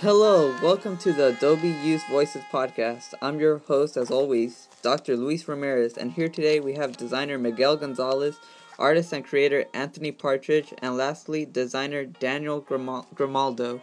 [0.00, 3.14] Hello, welcome to the Adobe Youth Voices podcast.
[3.22, 5.16] I'm your host, as always, Dr.
[5.16, 8.38] Luis Ramirez, and here today we have designer Miguel Gonzalez,
[8.78, 13.80] artist and creator Anthony Partridge, and lastly, designer Daniel Grimaldo.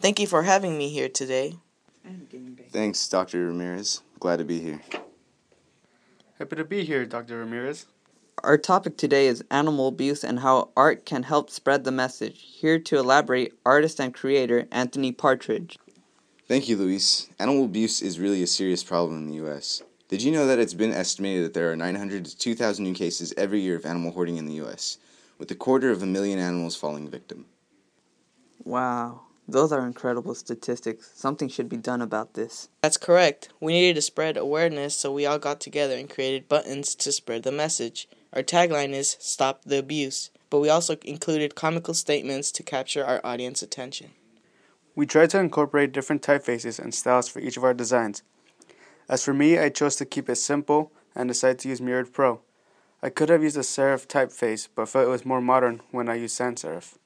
[0.00, 1.54] Thank you for having me here today.
[2.68, 3.46] Thanks, Dr.
[3.46, 4.02] Ramirez.
[4.20, 4.82] Glad to be here.
[6.38, 7.38] Happy to be here, Dr.
[7.38, 7.86] Ramirez.
[8.44, 12.42] Our topic today is animal abuse and how art can help spread the message.
[12.42, 15.78] Here to elaborate, artist and creator Anthony Partridge.
[16.46, 17.30] Thank you, Luis.
[17.38, 19.82] Animal abuse is really a serious problem in the U.S.
[20.08, 23.32] Did you know that it's been estimated that there are 900 to 2,000 new cases
[23.38, 24.98] every year of animal hoarding in the U.S.,
[25.38, 27.46] with a quarter of a million animals falling victim?
[28.62, 31.10] Wow, those are incredible statistics.
[31.14, 32.68] Something should be done about this.
[32.82, 33.48] That's correct.
[33.58, 37.44] We needed to spread awareness, so we all got together and created buttons to spread
[37.44, 38.06] the message.
[38.34, 43.20] Our tagline is Stop the Abuse, but we also included comical statements to capture our
[43.22, 44.10] audience attention.
[44.96, 48.24] We tried to incorporate different typefaces and styles for each of our designs.
[49.08, 52.40] As for me, I chose to keep it simple and decided to use Myriad Pro.
[53.04, 56.14] I could have used a serif typeface, but felt it was more modern when I
[56.14, 56.96] used sans serif.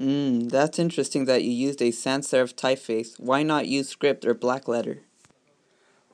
[0.00, 3.20] Mmm, that's interesting that you used a sans serif typeface.
[3.20, 5.02] Why not use script or black letter?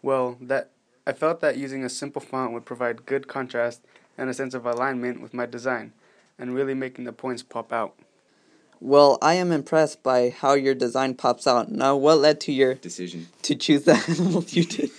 [0.03, 0.73] Well, that
[1.07, 3.81] I felt that using a simple font would provide good contrast
[4.19, 5.93] and a sense of alignment with my design,
[6.39, 7.95] and really making the points pop out.
[8.81, 11.71] Well, I am impressed by how your design pops out.
[11.71, 13.29] Now, what led to your Decision.
[13.43, 14.91] to choose the animal you did?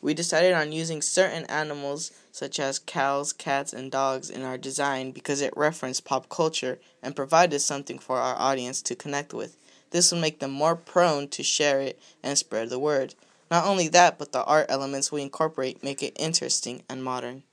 [0.00, 5.12] We decided on using certain animals, such as cows, cats, and dogs, in our design
[5.12, 9.56] because it referenced pop culture and provided something for our audience to connect with.
[9.90, 13.14] This will make them more prone to share it and spread the word.
[13.50, 17.44] Not only that, but the art elements we incorporate make it interesting and modern.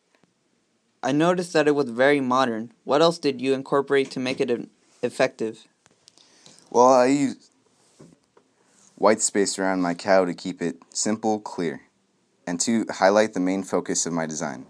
[1.03, 2.71] I noticed that it was very modern.
[2.83, 4.69] What else did you incorporate to make it e-
[5.01, 5.65] effective?
[6.69, 7.49] Well, I used
[8.95, 11.81] white space around my cow to keep it simple, clear,
[12.45, 14.67] and to highlight the main focus of my design.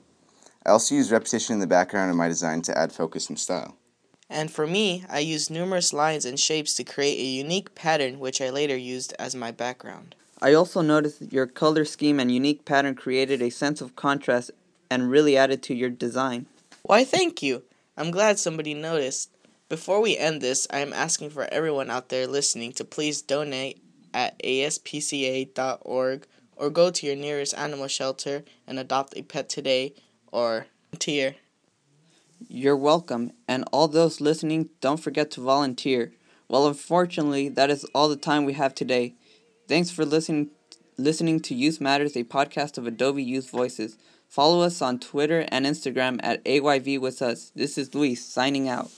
[0.65, 3.75] I also used repetition in the background of my design to add focus and style.
[4.29, 8.39] And for me, I used numerous lines and shapes to create a unique pattern which
[8.39, 10.15] I later used as my background.
[10.41, 14.51] I also noticed that your color scheme and unique pattern created a sense of contrast
[14.91, 16.45] and really added to your design.
[16.83, 17.63] Why, thank you.
[17.95, 19.31] I'm glad somebody noticed.
[19.69, 23.81] Before we end this, I am asking for everyone out there listening to please donate
[24.13, 29.95] at aspca.org or go to your nearest animal shelter and adopt a pet today
[30.29, 31.35] or volunteer.
[32.49, 36.11] You're welcome, and all those listening, don't forget to volunteer.
[36.49, 39.15] Well, unfortunately, that is all the time we have today.
[39.69, 40.49] Thanks for listening
[40.97, 43.97] listening to Youth Matters, a podcast of Adobe Youth Voices.
[44.27, 47.51] Follow us on Twitter and Instagram at AYV with us.
[47.55, 48.89] This is Luis signing out.